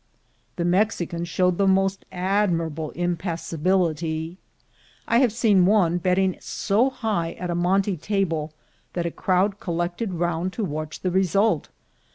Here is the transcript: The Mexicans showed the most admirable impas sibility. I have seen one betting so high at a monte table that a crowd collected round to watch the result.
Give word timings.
The 0.55 0.65
Mexicans 0.65 1.29
showed 1.29 1.59
the 1.59 1.67
most 1.67 2.05
admirable 2.11 2.91
impas 2.95 3.41
sibility. 3.45 4.37
I 5.07 5.19
have 5.19 5.31
seen 5.31 5.67
one 5.67 5.99
betting 5.99 6.37
so 6.39 6.89
high 6.89 7.33
at 7.33 7.51
a 7.51 7.53
monte 7.53 7.97
table 7.97 8.51
that 8.93 9.05
a 9.05 9.11
crowd 9.11 9.59
collected 9.59 10.13
round 10.15 10.53
to 10.53 10.65
watch 10.65 11.01
the 11.01 11.11
result. 11.11 11.69